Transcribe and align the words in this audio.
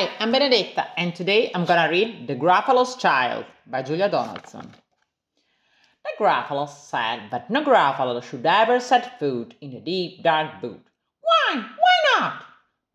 Hi, 0.00 0.08
I'm 0.18 0.32
Benedetta, 0.32 0.86
and 0.96 1.14
today 1.14 1.50
I'm 1.54 1.66
gonna 1.66 1.90
read 1.90 2.26
The 2.26 2.34
Gruffalo's 2.34 2.96
Child 2.96 3.44
by 3.66 3.82
Julia 3.82 4.08
Donaldson. 4.08 4.74
The 6.04 6.10
Gruffalo 6.18 6.66
said 6.66 7.28
that 7.30 7.50
no 7.50 7.62
Gruffalo 7.62 8.22
should 8.22 8.46
ever 8.46 8.80
set 8.80 9.18
foot 9.18 9.52
in 9.60 9.74
a 9.74 9.80
deep, 9.80 10.22
dark 10.22 10.62
boot. 10.62 10.80
Why? 11.20 11.56
Why 11.56 12.18
not? 12.18 12.44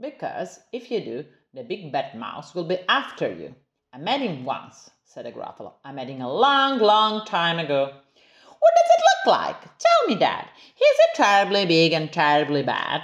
Because 0.01 0.59
if 0.73 0.89
you 0.89 0.99
do, 0.99 1.25
the 1.53 1.61
big 1.61 1.91
bad 1.91 2.15
mouse 2.17 2.55
will 2.55 2.63
be 2.63 2.79
after 2.89 3.31
you. 3.31 3.53
I 3.93 3.99
met 3.99 4.21
him 4.21 4.43
once, 4.43 4.89
said 5.03 5.27
the 5.27 5.31
Gruffalo. 5.31 5.73
I 5.83 5.91
met 5.91 6.07
him 6.07 6.21
a 6.21 6.33
long, 6.33 6.79
long 6.79 7.23
time 7.27 7.59
ago. 7.59 7.83
What 7.83 8.73
does 8.77 8.91
it 8.97 9.03
look 9.09 9.37
like? 9.37 9.61
Tell 9.61 10.07
me, 10.07 10.15
Dad. 10.15 10.47
Is 10.77 10.97
it 11.05 11.17
terribly 11.17 11.67
big 11.67 11.93
and 11.93 12.11
terribly 12.11 12.63
bad? 12.63 13.03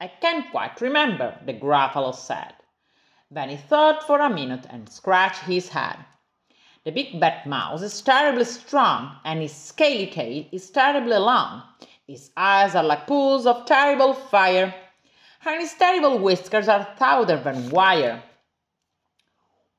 I 0.00 0.08
can't 0.08 0.50
quite 0.50 0.80
remember, 0.80 1.38
the 1.46 1.54
Gruffalo 1.54 2.12
said. 2.12 2.54
He 3.32 3.56
thought 3.56 4.02
for 4.02 4.18
a 4.18 4.28
minute 4.28 4.66
and 4.68 4.88
scratched 4.88 5.44
his 5.44 5.68
head. 5.68 6.04
The 6.82 6.90
big 6.90 7.20
bad 7.20 7.46
mouse 7.46 7.80
is 7.80 8.02
terribly 8.02 8.42
strong, 8.42 9.20
and 9.24 9.40
his 9.40 9.54
scaly 9.54 10.08
tail 10.08 10.46
is 10.50 10.68
terribly 10.70 11.16
long. 11.16 11.62
His 12.08 12.32
eyes 12.36 12.74
are 12.74 12.82
like 12.82 13.06
pools 13.06 13.46
of 13.46 13.66
terrible 13.66 14.14
fire, 14.14 14.74
and 15.44 15.60
his 15.60 15.74
terrible 15.74 16.18
whiskers 16.18 16.66
are 16.66 16.96
thouder 16.98 17.36
than 17.36 17.70
wire. 17.70 18.20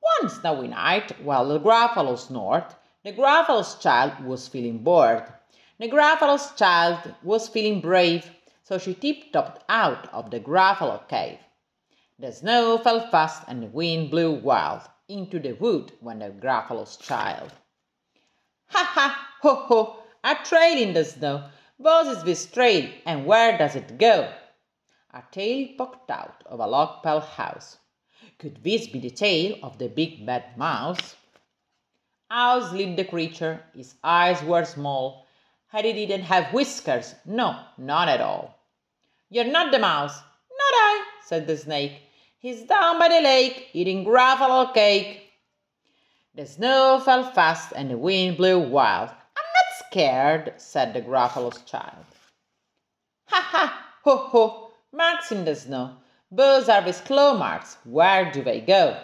One 0.00 0.30
snowy 0.30 0.68
night, 0.68 1.20
while 1.22 1.46
the 1.46 1.60
Gruffalo 1.60 2.16
snored, 2.16 2.64
the 3.04 3.12
Gruffalo's 3.12 3.74
child 3.74 4.24
was 4.24 4.48
feeling 4.48 4.78
bored. 4.78 5.30
The 5.78 5.90
Gruffalo's 5.90 6.52
child 6.52 7.14
was 7.22 7.48
feeling 7.48 7.82
brave, 7.82 8.30
so 8.62 8.78
she 8.78 8.94
tiptoed 8.94 9.58
out 9.68 10.08
of 10.10 10.30
the 10.30 10.40
Gruffalo 10.40 11.06
cave. 11.06 11.38
The 12.22 12.30
snow 12.30 12.78
fell 12.78 13.10
fast 13.10 13.42
and 13.48 13.64
the 13.64 13.66
wind 13.66 14.12
blew 14.12 14.30
wild 14.30 14.82
into 15.08 15.40
the 15.40 15.54
wood 15.54 15.90
when 15.98 16.20
the 16.20 16.30
Gruffalo's 16.30 16.96
child. 16.96 17.50
Ha 18.68 18.84
ha, 18.94 19.28
ho 19.40 19.54
ho, 19.56 20.02
a 20.22 20.36
trail 20.44 20.80
in 20.80 20.94
the 20.94 21.04
snow. 21.04 21.50
What 21.78 22.06
is 22.06 22.22
this 22.22 22.46
trail 22.46 22.88
and 23.06 23.26
where 23.26 23.58
does 23.58 23.74
it 23.74 23.98
go? 23.98 24.32
A 25.12 25.24
tail 25.32 25.70
poked 25.76 26.12
out 26.12 26.44
of 26.46 26.60
a 26.60 26.66
log 26.68 27.02
pile 27.02 27.18
house. 27.18 27.78
Could 28.38 28.62
this 28.62 28.86
be 28.86 29.00
the 29.00 29.10
tail 29.10 29.58
of 29.60 29.78
the 29.78 29.88
big 29.88 30.24
bad 30.24 30.56
mouse? 30.56 31.16
Out 32.30 32.70
slid 32.70 32.96
the 32.96 33.04
creature. 33.04 33.64
His 33.74 33.96
eyes 34.04 34.40
were 34.44 34.64
small. 34.64 35.26
And 35.72 35.84
he 35.84 35.92
didn't 35.92 36.26
have 36.26 36.54
whiskers. 36.54 37.16
No, 37.26 37.58
none 37.76 38.08
at 38.08 38.20
all. 38.20 38.60
You're 39.28 39.50
not 39.50 39.72
the 39.72 39.80
mouse. 39.80 40.14
Not 40.14 40.72
I, 40.72 41.04
said 41.24 41.48
the 41.48 41.56
snake. 41.56 42.00
He's 42.42 42.64
down 42.64 42.98
by 42.98 43.08
the 43.08 43.20
lake 43.20 43.68
eating 43.72 44.04
Gruffalo 44.04 44.74
cake. 44.74 45.30
The 46.34 46.44
snow 46.44 47.00
fell 47.04 47.22
fast 47.30 47.72
and 47.76 47.88
the 47.88 47.96
wind 47.96 48.36
blew 48.36 48.58
wild. 48.58 49.10
I'm 49.10 49.50
not 49.58 49.86
scared, 49.86 50.54
said 50.56 50.92
the 50.92 51.02
Gruffalo's 51.02 51.62
child. 51.62 52.04
Ha 53.26 53.40
ha, 53.48 53.86
ho 54.02 54.16
ho, 54.16 54.72
marks 54.90 55.30
in 55.30 55.44
the 55.44 55.54
snow. 55.54 55.98
Those 56.32 56.68
are 56.68 56.82
his 56.82 57.00
claw 57.00 57.34
marks. 57.34 57.76
Where 57.84 58.32
do 58.32 58.42
they 58.42 58.60
go? 58.60 59.00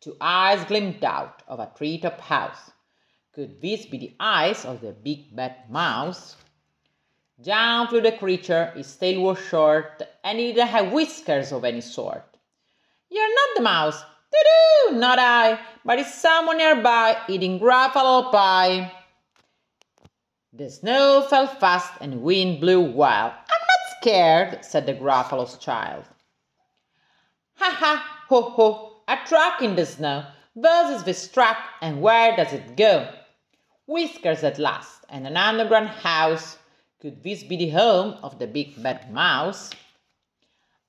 Two 0.00 0.16
eyes 0.20 0.64
gleamed 0.64 1.04
out 1.04 1.44
of 1.46 1.60
a 1.60 1.70
treetop 1.76 2.20
house. 2.20 2.72
Could 3.34 3.60
these 3.60 3.86
be 3.86 3.98
the 3.98 4.16
eyes 4.18 4.64
of 4.64 4.80
the 4.80 4.90
big 4.90 5.36
bad 5.36 5.70
mouse? 5.70 6.34
Down 7.40 7.86
flew 7.86 8.00
the 8.00 8.10
creature, 8.10 8.72
his 8.74 8.96
tail 8.96 9.22
was 9.22 9.38
short, 9.38 10.02
and 10.24 10.40
he 10.40 10.52
didn't 10.52 10.70
have 10.70 10.90
whiskers 10.90 11.52
of 11.52 11.64
any 11.64 11.82
sort. 11.82 12.27
You're 13.10 13.34
not 13.34 13.56
the 13.56 13.62
mouse. 13.62 14.02
Doo-doo, 14.30 14.98
not 14.98 15.18
I, 15.18 15.58
but 15.84 15.98
it's 15.98 16.14
someone 16.14 16.58
nearby 16.58 17.16
eating 17.28 17.58
Gruffalo 17.58 18.30
pie. 18.30 18.92
The 20.52 20.70
snow 20.70 21.26
fell 21.28 21.46
fast 21.46 21.92
and 22.00 22.22
wind 22.22 22.60
blew 22.60 22.80
wild. 22.80 23.32
I'm 23.32 23.66
not 23.68 24.00
scared, 24.00 24.64
said 24.64 24.86
the 24.86 24.94
Gruffalo's 24.94 25.56
child. 25.58 26.04
Ha 27.54 27.70
ha, 27.70 28.24
ho 28.28 28.42
ho, 28.42 29.02
a 29.08 29.16
track 29.26 29.62
in 29.62 29.76
the 29.76 29.86
snow. 29.86 30.24
Where 30.54 30.92
is 30.92 31.04
this 31.04 31.28
track 31.28 31.58
and 31.80 32.02
where 32.02 32.36
does 32.36 32.52
it 32.52 32.76
go? 32.76 33.08
Whiskers 33.86 34.44
at 34.44 34.58
last, 34.58 35.04
and 35.08 35.26
an 35.26 35.36
underground 35.36 35.88
house. 35.88 36.58
Could 37.00 37.22
this 37.22 37.42
be 37.42 37.56
the 37.56 37.70
home 37.70 38.18
of 38.22 38.38
the 38.38 38.46
big 38.46 38.82
bad 38.82 39.10
mouse? 39.12 39.70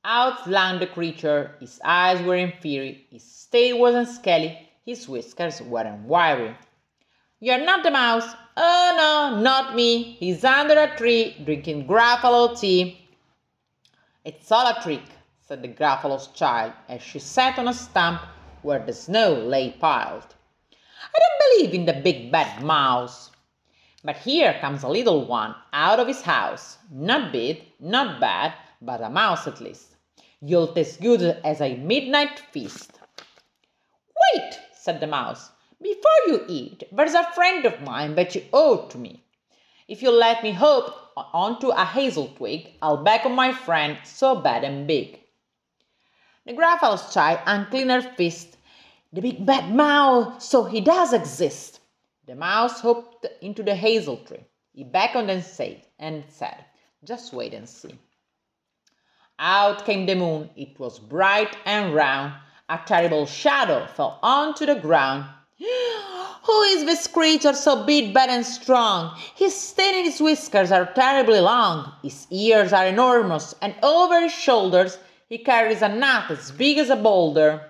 Out 0.05 0.45
flung 0.45 0.79
the 0.79 0.87
creature, 0.87 1.55
his 1.59 1.81
eyes 1.83 2.21
were 2.21 2.35
in 2.35 2.53
fury, 2.61 3.05
his 3.11 3.47
tail 3.51 3.79
wasn't 3.79 4.07
scaly, 4.07 4.57
his 4.85 5.09
whiskers 5.09 5.61
weren't 5.61 6.05
wiry. 6.05 6.55
You're 7.41 7.65
not 7.65 7.83
the 7.83 7.91
mouse. 7.91 8.33
Oh 8.55 8.93
no, 8.95 9.41
not 9.41 9.75
me. 9.75 10.15
He's 10.19 10.43
under 10.43 10.79
a 10.79 10.95
tree 10.97 11.35
drinking 11.43 11.87
Gruffalo 11.87 12.59
tea. 12.59 13.09
It's 14.23 14.51
all 14.51 14.67
a 14.67 14.81
trick, 14.81 15.03
said 15.41 15.61
the 15.61 15.67
Gruffalo's 15.67 16.27
child 16.27 16.73
as 16.87 17.01
she 17.01 17.19
sat 17.19 17.59
on 17.59 17.67
a 17.67 17.73
stump 17.73 18.21
where 18.61 18.79
the 18.79 18.93
snow 18.93 19.33
lay 19.33 19.71
piled. 19.71 20.35
I 21.13 21.19
don't 21.19 21.57
believe 21.61 21.73
in 21.73 21.85
the 21.85 22.01
big 22.01 22.31
bad 22.31 22.63
mouse. 22.63 23.31
But 24.03 24.17
here 24.17 24.57
comes 24.61 24.83
a 24.83 24.87
little 24.87 25.25
one 25.25 25.55
out 25.73 25.99
of 25.99 26.07
his 26.07 26.21
house, 26.21 26.77
not 26.89 27.33
big, 27.33 27.63
not 27.81 28.21
bad, 28.21 28.53
but 28.81 29.01
a 29.01 29.09
mouse 29.09 29.47
at 29.47 29.61
least. 29.61 29.95
You'll 30.41 30.73
taste 30.73 31.01
good 31.01 31.21
as 31.43 31.61
a 31.61 31.75
midnight 31.75 32.39
feast. 32.51 32.99
Wait, 34.33 34.59
said 34.73 34.99
the 34.99 35.07
mouse. 35.07 35.51
Before 35.81 36.19
you 36.27 36.45
eat, 36.47 36.83
there's 36.91 37.13
a 37.13 37.31
friend 37.33 37.65
of 37.65 37.81
mine 37.81 38.15
that 38.15 38.35
you 38.35 38.43
owe 38.53 38.87
to 38.87 38.97
me. 38.97 39.23
If 39.87 40.01
you 40.01 40.11
let 40.11 40.43
me 40.43 40.51
hop 40.51 41.13
onto 41.33 41.69
a 41.69 41.83
hazel 41.83 42.27
twig, 42.37 42.73
I'll 42.81 43.03
beckon 43.03 43.33
my 43.33 43.51
friend 43.51 43.97
so 44.03 44.35
bad 44.35 44.63
and 44.63 44.87
big. 44.87 45.19
The 46.45 46.53
Gruffalo's 46.53 47.13
child 47.13 47.39
uncleaned 47.45 47.91
her 47.91 48.01
fist. 48.01 48.57
The 49.11 49.21
big 49.21 49.45
bad 49.45 49.73
mouse, 49.73 50.47
so 50.47 50.63
he 50.63 50.81
does 50.81 51.13
exist. 51.13 51.79
The 52.27 52.35
mouse 52.35 52.81
hopped 52.81 53.25
into 53.41 53.63
the 53.63 53.75
hazel 53.75 54.17
tree. 54.17 54.45
He 54.71 54.83
beckoned 54.83 55.31
and 55.31 55.43
said, 55.43 55.85
and 55.97 56.23
said, 56.29 56.63
Just 57.03 57.33
wait 57.33 57.53
and 57.53 57.67
see. 57.67 57.97
Out 59.41 59.85
came 59.85 60.05
the 60.05 60.15
moon. 60.15 60.49
It 60.57 60.77
was 60.77 60.99
bright 60.99 61.55
and 61.65 61.95
round. 61.95 62.33
A 62.67 62.77
terrible 62.85 63.25
shadow 63.25 63.87
fell 63.87 64.19
onto 64.21 64.65
the 64.65 64.75
ground. 64.75 65.23
Who 66.43 66.61
is 66.63 66.83
this 66.83 67.07
creature 67.07 67.53
so 67.53 67.85
big, 67.85 68.13
bad, 68.13 68.29
and 68.29 68.45
strong? 68.45 69.17
His 69.35 69.73
and 69.79 70.05
his 70.05 70.19
whiskers 70.19 70.73
are 70.73 70.91
terribly 70.93 71.39
long. 71.39 71.93
His 72.03 72.27
ears 72.29 72.73
are 72.73 72.87
enormous, 72.87 73.55
and 73.61 73.75
over 73.81 74.21
his 74.23 74.33
shoulders 74.33 74.97
he 75.29 75.37
carries 75.37 75.81
a 75.81 75.87
nut 75.87 76.29
as 76.31 76.51
big 76.51 76.77
as 76.77 76.89
a 76.89 76.97
boulder. 76.97 77.61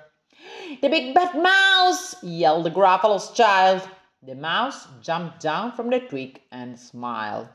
The 0.81 0.89
big 0.89 1.13
bad 1.13 1.35
mouse! 1.35 2.15
yelled 2.23 2.65
the 2.65 2.71
Gruffalo's 2.71 3.31
child. 3.31 3.87
The 4.23 4.33
mouse 4.33 4.87
jumped 5.03 5.39
down 5.41 5.73
from 5.73 5.91
the 5.91 5.99
twig 5.99 6.41
and 6.51 6.79
smiled. 6.79 7.47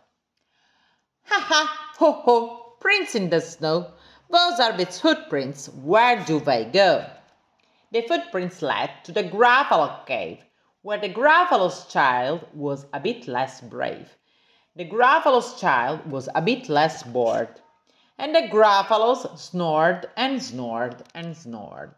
Ha 1.24 1.40
ha, 1.40 1.94
ho 1.98 2.12
ho, 2.12 2.64
Prints 2.84 3.14
in 3.14 3.30
the 3.30 3.40
snow. 3.40 3.94
Those 4.30 4.60
are 4.60 4.80
its 4.80 5.00
footprints. 5.00 5.68
Where 5.68 6.24
do 6.24 6.40
they 6.40 6.64
go? 6.64 7.06
The 7.90 8.02
footprints 8.02 8.62
led 8.62 8.90
to 9.04 9.12
the 9.12 9.22
Gruffalo 9.24 10.04
cave, 10.06 10.44
where 10.82 10.98
the 10.98 11.08
Gruffalo's 11.08 11.86
child 11.86 12.46
was 12.52 12.86
a 12.92 13.00
bit 13.00 13.28
less 13.28 13.60
brave. 13.60 14.16
The 14.76 14.84
Gruffalo's 14.84 15.60
child 15.60 16.10
was 16.10 16.28
a 16.34 16.42
bit 16.42 16.68
less 16.68 17.02
bored. 17.02 17.60
And 18.18 18.34
the 18.34 18.48
Gruffalos 18.48 19.38
snored 19.38 20.08
and 20.16 20.42
snored 20.42 21.02
and 21.14 21.36
snored. 21.36 21.94